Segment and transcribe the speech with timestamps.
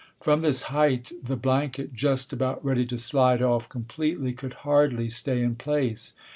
[0.19, 5.41] From this height the blanket, just about ready to slide off completely, could hardly stay
[5.43, 6.13] in place.